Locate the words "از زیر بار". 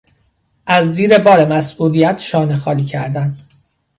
0.67-1.45